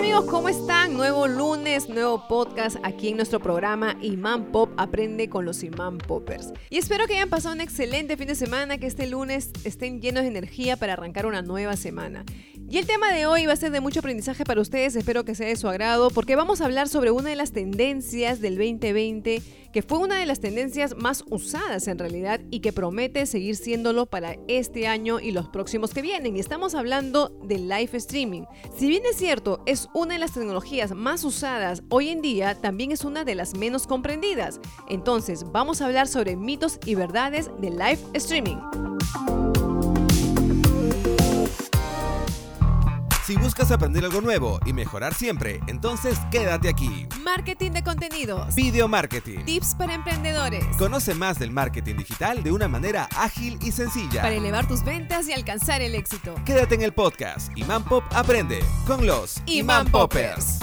[0.00, 0.94] amigos, ¿cómo están?
[0.94, 6.54] Nuevo lunes, nuevo podcast aquí en nuestro programa Imán Pop Aprende con los Imán Poppers.
[6.70, 10.22] Y espero que hayan pasado un excelente fin de semana, que este lunes estén llenos
[10.22, 12.24] de energía para arrancar una nueva semana.
[12.70, 15.34] Y el tema de hoy va a ser de mucho aprendizaje para ustedes, espero que
[15.34, 19.42] sea de su agrado, porque vamos a hablar sobre una de las tendencias del 2020,
[19.72, 24.06] que fue una de las tendencias más usadas en realidad y que promete seguir siéndolo
[24.06, 26.36] para este año y los próximos que vienen.
[26.36, 28.42] Y estamos hablando del live streaming.
[28.76, 32.92] Si bien es cierto, es una de las tecnologías más usadas hoy en día, también
[32.92, 34.60] es una de las menos comprendidas.
[34.88, 38.89] Entonces, vamos a hablar sobre mitos y verdades del live streaming.
[43.30, 47.06] Si buscas aprender algo nuevo y mejorar siempre, entonces quédate aquí.
[47.22, 48.52] Marketing de contenidos.
[48.56, 49.44] Video marketing.
[49.44, 50.64] Tips para emprendedores.
[50.76, 54.22] Conoce más del marketing digital de una manera ágil y sencilla.
[54.22, 56.34] Para elevar tus ventas y alcanzar el éxito.
[56.44, 60.58] Quédate en el podcast Iman Pop Aprende con los Imán Poppers.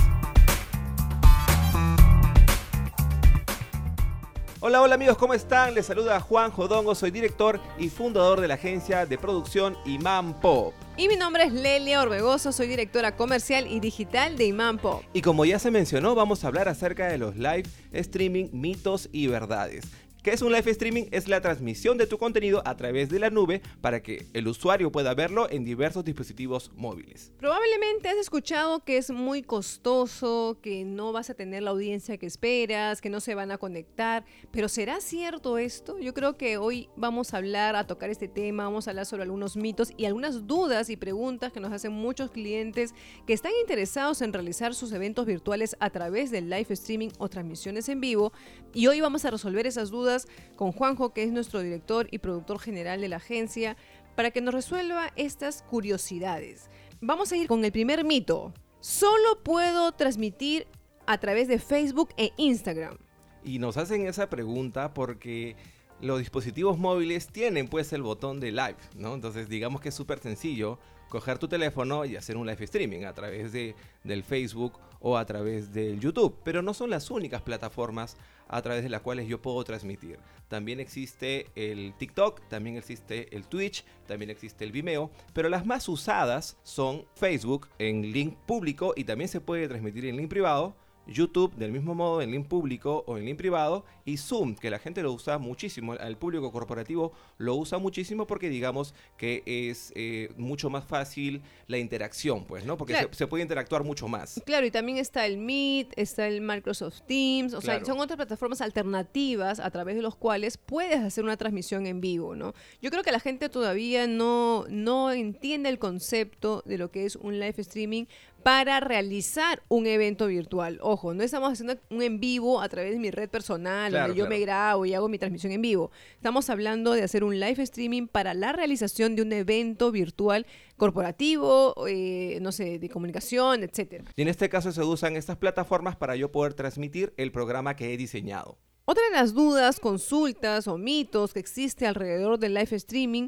[4.59, 5.73] Hola, hola amigos, ¿cómo están?
[5.73, 10.73] Les saluda Juan Jodongo, soy director y fundador de la agencia de producción Imán Pop.
[10.99, 15.03] Y mi nombre es Lelia Orbegoso, soy directora comercial y digital de Imán Pop.
[15.13, 19.27] Y como ya se mencionó, vamos a hablar acerca de los live streaming, mitos y
[19.27, 19.85] verdades.
[20.23, 21.05] ¿Qué es un live streaming?
[21.11, 24.91] Es la transmisión de tu contenido a través de la nube para que el usuario
[24.91, 27.31] pueda verlo en diversos dispositivos móviles.
[27.37, 32.25] Probablemente has escuchado que es muy costoso, que no vas a tener la audiencia que
[32.25, 35.97] esperas, que no se van a conectar, pero ¿será cierto esto?
[35.99, 39.23] Yo creo que hoy vamos a hablar, a tocar este tema, vamos a hablar sobre
[39.23, 42.93] algunos mitos y algunas dudas y preguntas que nos hacen muchos clientes
[43.25, 47.87] que están interesados en realizar sus eventos virtuales a través del live streaming o transmisiones
[47.87, 48.33] en vivo.
[48.73, 50.16] Y hoy vamos a resolver esas dudas
[50.55, 53.77] con Juanjo, que es nuestro director y productor general de la agencia,
[54.15, 56.69] para que nos resuelva estas curiosidades.
[57.01, 58.53] Vamos a ir con el primer mito.
[58.79, 60.65] Solo puedo transmitir
[61.05, 62.97] a través de Facebook e Instagram.
[63.43, 65.55] Y nos hacen esa pregunta porque
[66.01, 69.13] los dispositivos móviles tienen pues el botón de live, ¿no?
[69.13, 73.13] Entonces digamos que es súper sencillo coger tu teléfono y hacer un live streaming a
[73.13, 76.35] través de, del Facebook o a través del YouTube.
[76.43, 80.19] Pero no son las únicas plataformas a través de las cuales yo puedo transmitir.
[80.47, 85.89] También existe el TikTok, también existe el Twitch, también existe el Vimeo, pero las más
[85.89, 90.75] usadas son Facebook en link público y también se puede transmitir en link privado
[91.07, 94.79] YouTube del mismo modo en link público o en link privado y Zoom, que la
[94.79, 100.29] gente lo usa muchísimo, el público corporativo lo usa muchísimo porque digamos que es eh,
[100.37, 102.77] mucho más fácil la interacción, pues, ¿no?
[102.77, 104.41] Porque se, puede interactuar mucho más.
[104.45, 108.61] Claro, y también está el Meet, está el Microsoft Teams, o sea, son otras plataformas
[108.61, 112.53] alternativas a través de los cuales puedes hacer una transmisión en vivo, ¿no?
[112.81, 117.15] Yo creo que la gente todavía no, no entiende el concepto de lo que es
[117.15, 118.05] un live streaming
[118.47, 120.79] para realizar un evento virtual.
[120.81, 124.25] Ojo, no estamos haciendo un en vivo a través de mi red personal, donde yo
[124.29, 125.91] me grabo y hago mi transmisión en vivo.
[126.15, 130.45] Estamos hablando de hacer un live streaming para la realización de un evento virtual
[130.77, 134.07] corporativo, eh, no sé, de comunicación, etc.
[134.15, 137.93] Y en este caso se usan estas plataformas para yo poder transmitir el programa que
[137.93, 138.57] he diseñado.
[138.85, 143.27] Otra de las dudas, consultas o mitos que existe alrededor del live streaming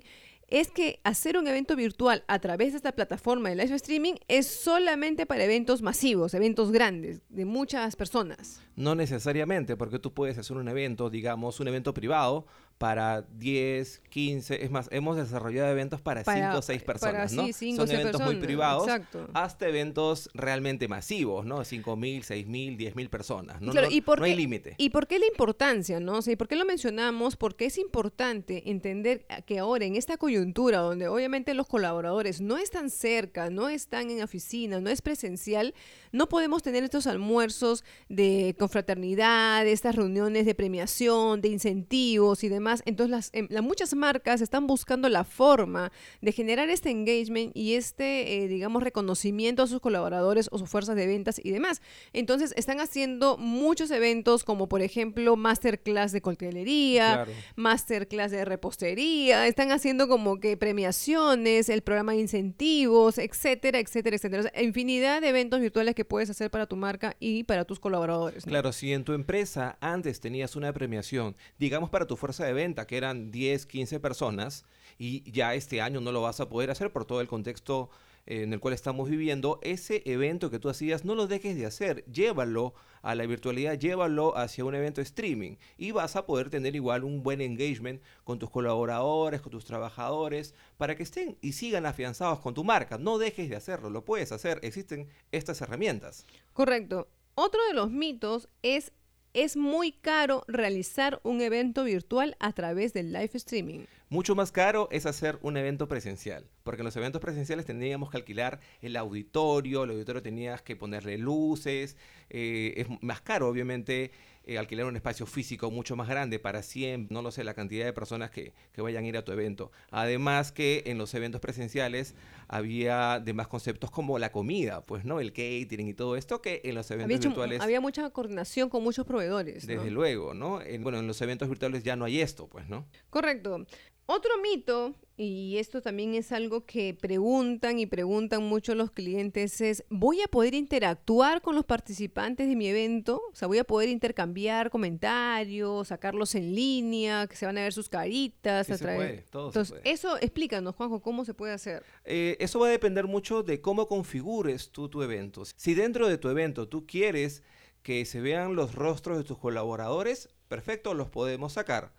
[0.51, 4.47] es que hacer un evento virtual a través de esta plataforma de live streaming es
[4.47, 8.61] solamente para eventos masivos, eventos grandes, de muchas personas.
[8.75, 12.45] No necesariamente, porque tú puedes hacer un evento, digamos, un evento privado
[12.79, 17.45] para 10, 15, es más, hemos desarrollado eventos para 5 o 6 personas, ¿no?
[17.51, 18.89] Son eventos muy privados
[19.33, 21.65] hasta eventos realmente masivos, ¿no?
[21.65, 23.73] 5 mil, 6 mil, 10 mil personas, ¿no?
[23.89, 24.75] ¿y por no hay límite.
[24.77, 26.19] ¿Y por qué la importancia, no?
[26.25, 27.35] ¿Y por qué lo mencionamos?
[27.35, 32.89] Porque es importante entender que ahora en esta coyuntura, donde obviamente los colaboradores no están
[32.89, 35.73] cerca, no están en oficina, no es presencial,
[36.13, 42.68] no podemos tener estos almuerzos de confraternidad, estas reuniones de premiación, de incentivos y demás
[42.85, 45.91] entonces, em, las, muchas marcas están buscando la forma
[46.21, 50.95] de generar este engagement y este, eh, digamos, reconocimiento a sus colaboradores o sus fuerzas
[50.95, 51.81] de ventas y demás.
[52.13, 59.71] Entonces, están haciendo muchos eventos como, por ejemplo, masterclass de coctelería, masterclass de repostería, están
[59.71, 64.51] haciendo como que premiaciones, el programa de incentivos, etcétera, etcétera, etcétera.
[64.61, 68.45] infinidad de eventos virtuales que puedes hacer para tu marca y para tus colaboradores.
[68.45, 72.53] Claro, si en tu empresa antes tenías una premiación, digamos para tu fuerza de
[72.87, 74.65] que eran 10, 15 personas,
[74.97, 77.89] y ya este año no lo vas a poder hacer por todo el contexto
[78.25, 82.05] en el cual estamos viviendo, ese evento que tú hacías no lo dejes de hacer,
[82.05, 87.03] llévalo a la virtualidad, llévalo hacia un evento streaming y vas a poder tener igual
[87.05, 92.39] un buen engagement con tus colaboradores, con tus trabajadores, para que estén y sigan afianzados
[92.39, 92.99] con tu marca.
[92.99, 96.27] No dejes de hacerlo, lo puedes hacer, existen estas herramientas.
[96.53, 97.07] Correcto.
[97.33, 98.91] Otro de los mitos es
[99.33, 103.81] es muy caro realizar un evento virtual a través del live streaming.
[104.09, 108.17] Mucho más caro es hacer un evento presencial, porque en los eventos presenciales teníamos que
[108.17, 111.95] alquilar el auditorio, el auditorio tenías que ponerle luces,
[112.31, 114.11] eh, es más caro obviamente
[114.49, 117.85] eh, alquilar un espacio físico mucho más grande para 100, no lo sé, la cantidad
[117.85, 119.71] de personas que, que, vayan a ir a tu evento.
[119.91, 122.15] Además que en los eventos presenciales
[122.47, 125.19] había demás conceptos como la comida, pues, ¿no?
[125.19, 127.61] El catering y todo esto que en los eventos virtuales...
[127.61, 129.67] había mucha coordinación con muchos proveedores.
[129.67, 130.61] Desde luego, ¿no?
[130.79, 132.87] bueno, en los eventos virtuales ya no hay esto, pues, ¿no?
[133.11, 133.67] Correcto.
[134.11, 139.83] Otro mito, y esto también es algo que preguntan y preguntan mucho los clientes, es,
[139.91, 143.21] ¿voy a poder interactuar con los participantes de mi evento?
[143.31, 147.71] O sea, ¿voy a poder intercambiar comentarios, sacarlos en línea, que se van a ver
[147.71, 148.65] sus caritas?
[148.65, 151.83] Sí, se puede, todo Entonces, eso explícanos, Juanjo, ¿cómo se puede hacer?
[152.03, 155.43] Eh, eso va a depender mucho de cómo configures tú tu evento.
[155.45, 157.43] Si dentro de tu evento tú quieres
[157.83, 161.98] que se vean los rostros de tus colaboradores, perfecto, los podemos sacar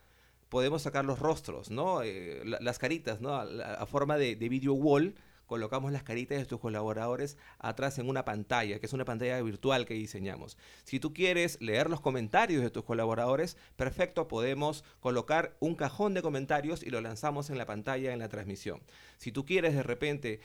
[0.50, 2.02] podemos sacar los rostros, ¿no?
[2.02, 3.34] Eh, las caritas, ¿no?
[3.34, 5.14] A, forma de, video wall,
[5.46, 9.86] colocamos las caritas de tus colaboradores atrás en una pantalla, que es una pantalla virtual
[9.86, 10.58] que diseñamos.
[10.84, 16.22] Si tú quieres leer los comentarios de tus colaboradores, perfecto, podemos colocar un cajón de
[16.22, 18.82] comentarios y lo lanzamos en la pantalla en la transmisión.
[19.18, 20.40] Si tú quieres de repente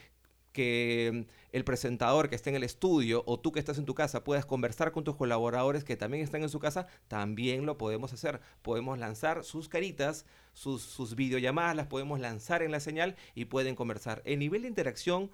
[0.56, 4.24] que el presentador que esté en el estudio o tú que estás en tu casa
[4.24, 8.40] puedas conversar con tus colaboradores que también están en su casa, también lo podemos hacer.
[8.62, 10.24] Podemos lanzar sus caritas,
[10.54, 14.22] sus, sus videollamadas, las podemos lanzar en la señal y pueden conversar.
[14.24, 15.30] El nivel de interacción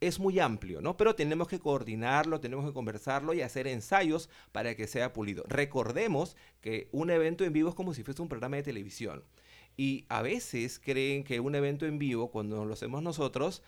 [0.00, 0.96] es muy amplio, ¿no?
[0.96, 5.44] Pero tenemos que coordinarlo, tenemos que conversarlo y hacer ensayos para que sea pulido.
[5.46, 9.22] Recordemos que un evento en vivo es como si fuese un programa de televisión.
[9.76, 13.62] Y a veces creen que un evento en vivo, cuando lo hacemos nosotros,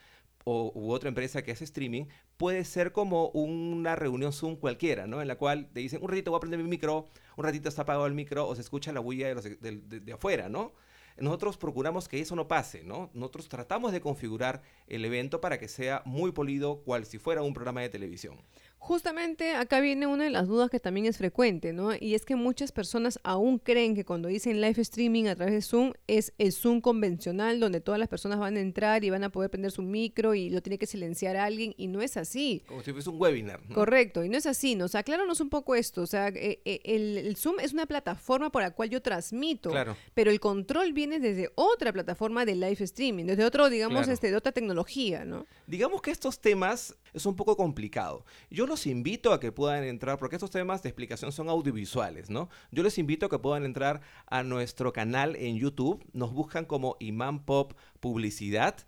[0.49, 2.05] o, u otra empresa que hace streaming,
[2.37, 5.21] puede ser como una reunión Zoom cualquiera, ¿no?
[5.21, 7.07] En la cual te dicen, un ratito voy a prender mi micro,
[7.37, 10.49] un ratito está apagado el micro o se escucha la bulla de, de, de afuera,
[10.49, 10.73] ¿no?
[11.19, 13.11] Nosotros procuramos que eso no pase, ¿no?
[13.15, 17.55] Nosotros tratamos de configurar el evento para que sea muy polido, cual si fuera un
[17.55, 18.37] programa de televisión.
[18.79, 21.91] Justamente acá viene una de las dudas que también es frecuente, ¿no?
[21.99, 25.63] Y es que muchas personas aún creen que cuando dicen live streaming a través de
[25.63, 29.31] Zoom es el Zoom convencional donde todas las personas van a entrar y van a
[29.31, 32.63] poder prender su micro y lo tiene que silenciar a alguien y no es así.
[32.69, 33.61] Como si fuese un webinar.
[33.69, 33.75] ¿no?
[33.75, 34.77] Correcto, y no es así.
[34.77, 36.03] Nos acláranos un poco esto.
[36.03, 39.97] O sea, eh, eh, el, Zoom es una plataforma por la cual yo transmito, claro.
[40.15, 44.37] pero el control viene desde otra plataforma de live streaming, desde otro, digamos, este, de
[44.37, 45.47] otra tecnología, ¿no?
[45.67, 48.25] Digamos que estos temas es un poco complicado.
[48.51, 52.51] Yo los invito a que puedan entrar, porque estos temas de explicación son audiovisuales, ¿no?
[52.71, 56.05] Yo les invito a que puedan entrar a nuestro canal en YouTube.
[56.13, 58.87] Nos buscan como Imán Pop Publicidad.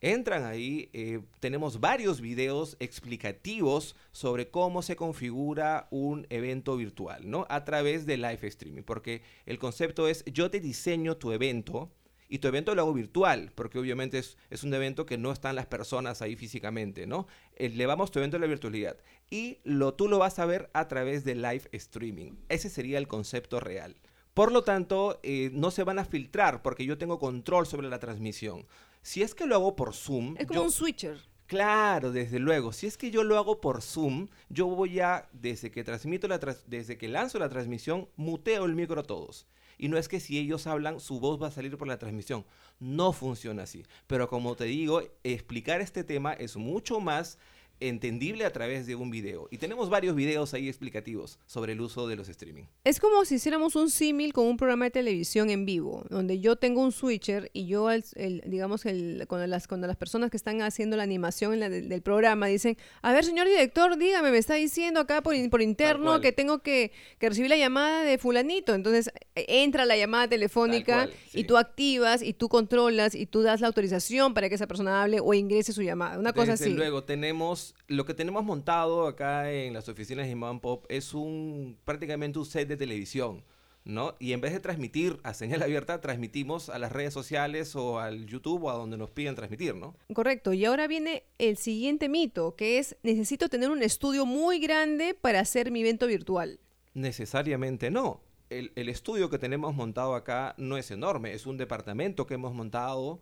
[0.00, 7.46] Entran ahí, eh, tenemos varios videos explicativos sobre cómo se configura un evento virtual, ¿no?
[7.48, 11.90] A través de live streaming, porque el concepto es yo te diseño tu evento,
[12.28, 15.56] y tu evento lo hago virtual, porque obviamente es, es, un evento que no están
[15.56, 17.26] las personas ahí físicamente, ¿no?
[17.56, 18.96] Elevamos tu evento a la virtualidad
[19.30, 22.32] y lo, tú lo vas a ver a través de live streaming.
[22.48, 23.96] Ese sería el concepto real.
[24.34, 28.00] Por lo tanto, eh, no se van a filtrar porque yo tengo control sobre la
[28.00, 28.66] transmisión.
[29.02, 30.34] Si es que lo hago por Zoom...
[30.38, 31.18] Es como un switcher.
[31.46, 32.72] Claro, desde luego.
[32.72, 36.38] Si es que yo lo hago por Zoom, yo voy a, desde que transmito la
[36.66, 39.46] desde que lanzo la transmisión, muteo el micro a todos.
[39.76, 42.46] Y no es que si ellos hablan, su voz va a salir por la transmisión.
[42.78, 43.84] No funciona así.
[44.06, 47.38] Pero como te digo, explicar este tema es mucho más
[47.80, 49.48] entendible a través de un video.
[49.50, 52.64] Y tenemos varios videos ahí explicativos sobre el uso de los streaming.
[52.84, 56.56] Es como si hiciéramos un símil con un programa de televisión en vivo, donde yo
[56.56, 58.04] tengo un switcher y yo, el,
[58.46, 62.76] digamos, el, cuando, las, cuando las personas que están haciendo la animación del, programa dicen,
[63.02, 66.92] a ver, señor director, dígame, me está diciendo acá por, por interno que tengo que,
[67.18, 68.74] que, recibir la llamada de fulanito.
[68.74, 73.60] Entonces e, entra la llamada telefónica y tú activas y tú controlas y tú das
[73.60, 76.18] la autorización para que esa persona hable o ingrese su llamada.
[76.18, 76.70] Una cosa así.
[76.70, 81.78] luego, tenemos lo que tenemos montado acá en las oficinas de Man Pop es un
[81.84, 83.44] prácticamente un set de televisión.
[83.84, 84.16] ¿no?
[84.18, 88.26] Y en vez de transmitir a señal abierta, transmitimos a las redes sociales o al
[88.26, 89.94] YouTube o a donde nos piden transmitir, ¿no?
[90.12, 90.52] Correcto.
[90.52, 95.40] Y ahora viene el siguiente mito, que es necesito tener un estudio muy grande para
[95.40, 96.60] hacer mi evento virtual.
[96.94, 98.22] Necesariamente no.
[98.50, 102.54] El, el estudio que tenemos montado acá no es enorme, es un departamento que hemos
[102.54, 103.20] montado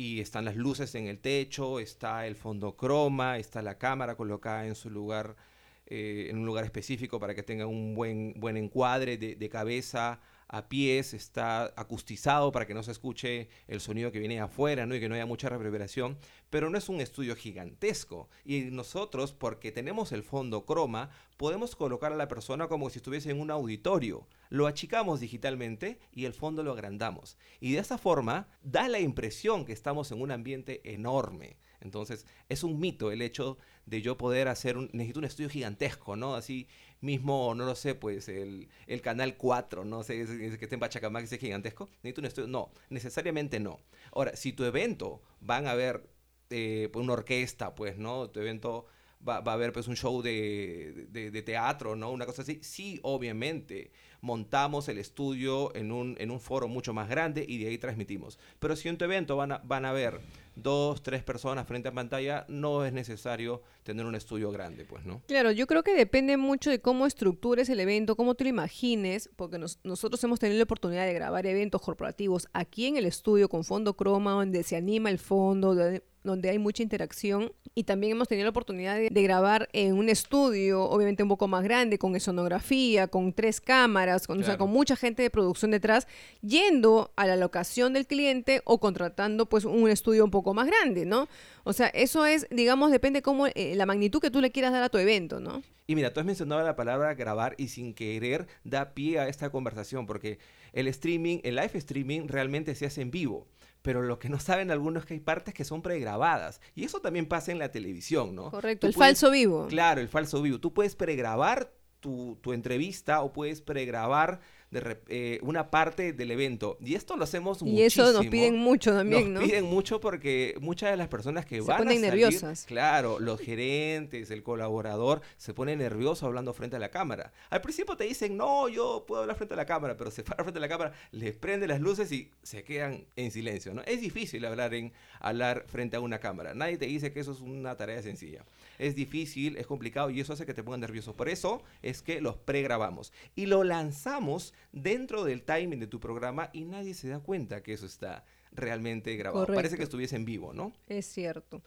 [0.00, 4.66] y están las luces en el techo, está el fondo croma, está la cámara colocada
[4.66, 5.36] en su lugar,
[5.84, 10.18] eh, en un lugar específico para que tenga un buen, buen encuadre de, de cabeza
[10.52, 14.96] a pies, está acustizado para que no se escuche el sonido que viene afuera, ¿no?
[14.96, 16.18] Y que no haya mucha reverberación,
[16.50, 18.28] pero no es un estudio gigantesco.
[18.44, 23.30] Y nosotros, porque tenemos el fondo croma, podemos colocar a la persona como si estuviese
[23.30, 24.26] en un auditorio.
[24.48, 27.38] Lo achicamos digitalmente y el fondo lo agrandamos.
[27.60, 31.58] Y de esa forma da la impresión que estamos en un ambiente enorme.
[31.80, 36.16] Entonces, es un mito el hecho de yo poder hacer un, necesito un estudio gigantesco,
[36.16, 36.34] ¿no?
[36.34, 36.68] Así
[37.00, 41.28] mismo, no lo sé, pues el, el canal 4, no sé, que esté en Pachacamac,
[41.28, 42.48] que es gigantesco, necesito un estudio.
[42.48, 43.80] No, necesariamente no.
[44.12, 46.08] Ahora, si tu evento van a ver
[46.50, 48.30] eh, pues, una orquesta, pues, ¿no?
[48.30, 48.86] Tu evento
[49.26, 52.10] va, a haber pues un show de, de, teatro, ¿no?
[52.10, 52.60] Una cosa así.
[52.62, 57.68] Sí, obviamente, montamos el estudio en un, en un foro mucho más grande y de
[57.68, 58.38] ahí transmitimos.
[58.58, 60.20] Pero si en tu evento van a, van a ver
[60.56, 65.22] dos, tres personas frente a pantalla, no es necesario tener un estudio grande, pues, ¿no?
[65.26, 69.30] Claro, yo creo que depende mucho de cómo estructures el evento, cómo te lo imagines,
[69.36, 73.64] porque nosotros hemos tenido la oportunidad de grabar eventos corporativos aquí en el estudio con
[73.64, 75.74] fondo croma, donde se anima el fondo,
[76.22, 80.82] donde hay mucha interacción y también hemos tenido la oportunidad de, grabar en un estudio,
[80.82, 84.96] obviamente un poco más grande, con escenografía, con tres cámaras, con, o sea, con mucha
[84.96, 86.06] gente de producción detrás,
[86.42, 91.06] yendo a la locación del cliente o contratando pues un estudio un poco más grande,
[91.06, 91.28] ¿no?
[91.64, 94.82] O sea, eso es, digamos, depende cómo eh, la magnitud que tú le quieras dar
[94.82, 95.62] a tu evento, ¿no?
[95.86, 99.50] Y mira, tú has mencionado la palabra grabar y sin querer da pie a esta
[99.50, 100.38] conversación, porque
[100.72, 103.48] el streaming, el live streaming realmente se hace en vivo
[103.82, 106.60] pero lo que no saben algunos es que hay partes que son pregrabadas.
[106.74, 108.50] Y eso también pasa en la televisión, ¿no?
[108.50, 109.66] Correcto, el falso vivo.
[109.68, 110.60] Claro, el falso vivo.
[110.60, 114.40] Tú puedes pregrabar tu, tu entrevista o puedes pregrabar
[114.70, 116.78] de eh, una parte del evento.
[116.80, 117.80] Y esto lo hacemos muchísimo.
[117.80, 121.60] Y eso nos piden mucho también, nos piden mucho porque muchas de las personas que
[121.60, 122.66] van a salir, nerviosas.
[122.66, 127.32] Claro, los gerentes, el colaborador, se pone nervioso hablando frente a la cámara.
[127.50, 130.44] Al principio te dicen, no, yo puedo hablar frente a la cámara, pero se para
[130.44, 133.82] frente a la cámara, les prende las luces y se quedan en silencio, ¿no?
[133.82, 136.54] Es difícil hablar, en, hablar frente a una cámara.
[136.54, 138.44] Nadie te dice que eso es una tarea sencilla.
[138.78, 141.12] Es difícil, es complicado y eso hace que te pongan nervioso.
[141.14, 146.50] Por eso es que los pregrabamos y lo lanzamos dentro del timing de tu programa
[146.52, 149.46] y nadie se da cuenta que eso está realmente grabado.
[149.46, 150.72] Parece que estuviese en vivo, ¿no?
[150.88, 151.62] Es cierto.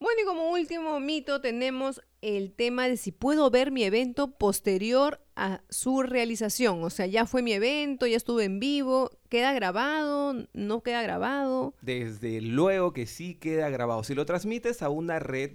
[0.00, 5.20] Bueno, y como último mito tenemos el tema de si puedo ver mi evento posterior
[5.36, 6.82] a su realización.
[6.82, 10.34] O sea, ya fue mi evento, ya estuve en vivo, ¿queda grabado?
[10.52, 11.74] ¿No queda grabado?
[11.80, 14.02] Desde luego que sí queda grabado.
[14.04, 15.52] Si lo transmites a una red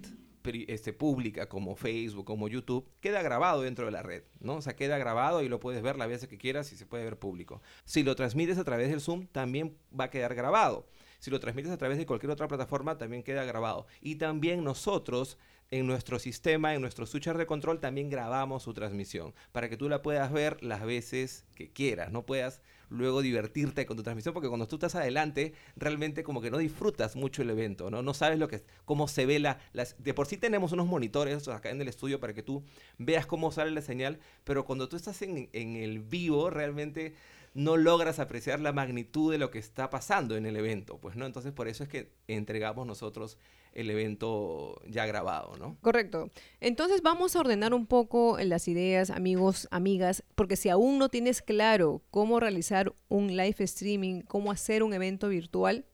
[0.68, 4.56] este, pública como Facebook, como YouTube, queda grabado dentro de la red, ¿no?
[4.56, 7.04] O sea, queda grabado y lo puedes ver las veces que quieras y se puede
[7.04, 7.62] ver público.
[7.86, 10.88] Si lo transmites a través del Zoom, también va a quedar grabado.
[11.20, 13.88] Si lo transmites a través de cualquier otra plataforma, también queda grabado.
[14.02, 15.38] Y también nosotros
[15.72, 19.90] en nuestro sistema, en nuestro switcher de control, también grabamos su transmisión para que tú
[19.90, 24.50] la puedas ver las veces que quieras, no puedas luego divertirte con tu transmisión, porque
[24.50, 28.02] cuando tú estás adelante, realmente como que no disfrutas mucho el evento, ¿no?
[28.02, 29.60] No sabes lo que, cómo se ve la...
[29.74, 32.64] Las, de por sí tenemos unos monitores acá en el estudio para que tú
[32.98, 37.14] veas cómo sale la señal, pero cuando tú estás en, en el vivo, realmente
[37.54, 41.26] no logras apreciar la magnitud de lo que está pasando en el evento, pues, ¿no?
[41.26, 43.38] Entonces, por eso es que entregamos nosotros
[43.74, 45.78] el evento ya grabado, ¿no?
[45.82, 46.30] Correcto.
[46.60, 51.42] Entonces vamos a ordenar un poco las ideas, amigos, amigas, porque si aún no tienes
[51.42, 55.86] claro cómo realizar un live streaming, cómo hacer un evento virtual,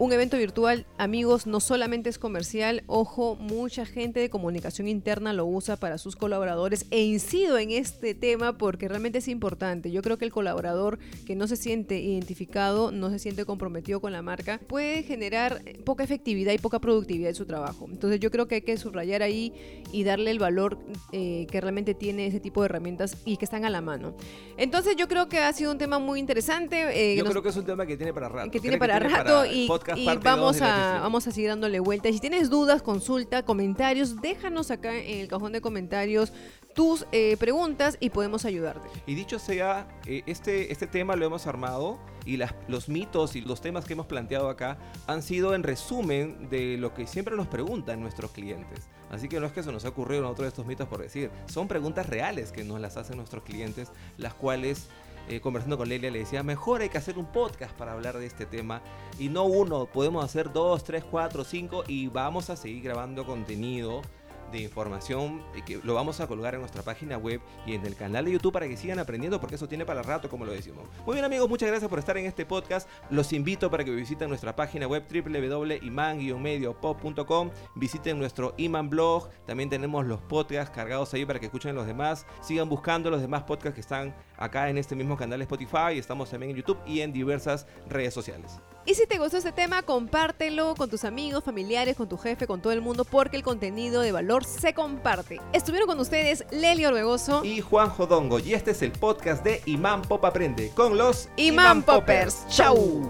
[0.00, 5.44] Un evento virtual, amigos, no solamente es comercial, ojo, mucha gente de comunicación interna lo
[5.44, 9.90] usa para sus colaboradores e incido en este tema porque realmente es importante.
[9.90, 14.12] Yo creo que el colaborador que no se siente identificado, no se siente comprometido con
[14.12, 17.86] la marca, puede generar poca efectividad y poca productividad en su trabajo.
[17.90, 19.52] Entonces yo creo que hay que subrayar ahí
[19.92, 20.78] y darle el valor
[21.12, 24.14] eh, que realmente tiene ese tipo de herramientas y que están a la mano.
[24.56, 26.86] Entonces yo creo que ha sido un tema muy interesante.
[27.12, 28.50] Eh, yo creo que es un tema que tiene para rato.
[28.50, 32.08] Que tiene para rato y y vamos a, vamos a seguir dándole vuelta.
[32.08, 36.32] Y si tienes dudas, consulta, comentarios, déjanos acá en el cajón de comentarios
[36.74, 38.88] tus eh, preguntas y podemos ayudarte.
[39.06, 43.40] Y dicho sea, eh, este, este tema lo hemos armado y las, los mitos y
[43.40, 47.48] los temas que hemos planteado acá han sido en resumen de lo que siempre nos
[47.48, 48.88] preguntan nuestros clientes.
[49.10, 51.02] Así que no es que se nos ha ocurrido en otro de estos mitos por
[51.02, 54.86] decir, son preguntas reales que nos las hacen nuestros clientes, las cuales
[55.30, 58.26] eh, conversando con Lelia, le decía, mejor hay que hacer un podcast para hablar de
[58.26, 58.82] este tema.
[59.16, 64.02] Y no uno, podemos hacer dos, tres, cuatro, cinco y vamos a seguir grabando contenido
[64.50, 68.24] de información que lo vamos a colgar en nuestra página web y en el canal
[68.24, 70.86] de YouTube para que sigan aprendiendo porque eso tiene para rato como lo decimos.
[71.06, 72.88] Muy bien amigos, muchas gracias por estar en este podcast.
[73.10, 80.06] Los invito para que visiten nuestra página web www.iman-mediopop.com, visiten nuestro Iman blog, también tenemos
[80.06, 83.80] los podcasts cargados ahí para que escuchen los demás, sigan buscando los demás podcasts que
[83.80, 87.66] están acá en este mismo canal de Spotify, estamos también en YouTube y en diversas
[87.88, 88.60] redes sociales.
[88.86, 92.62] Y si te gustó este tema, compártelo con tus amigos, familiares, con tu jefe, con
[92.62, 95.40] todo el mundo, porque el contenido de valor se comparte.
[95.52, 100.02] Estuvieron con ustedes Leli Orbegoso y Juan Jodongo, y este es el podcast de Imán
[100.02, 102.46] Pop Aprende con los Imán, Poppers.
[102.48, 103.02] ¡Chau!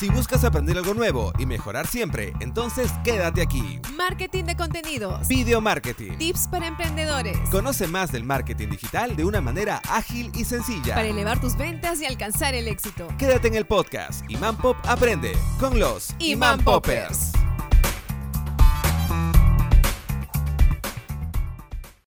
[0.00, 3.78] Si buscas aprender algo nuevo y mejorar siempre, entonces quédate aquí.
[3.98, 5.28] Marketing de contenidos.
[5.28, 6.12] Video marketing.
[6.16, 7.36] Tips para emprendedores.
[7.50, 10.94] Conoce más del marketing digital de una manera ágil y sencilla.
[10.94, 13.08] Para elevar tus ventas y alcanzar el éxito.
[13.18, 17.32] Quédate en el podcast Imán Pop Aprende con los Imán Poppers.